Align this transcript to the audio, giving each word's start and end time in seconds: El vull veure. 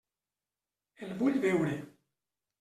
El 1.09 1.13
vull 1.21 1.39
veure. 1.45 1.77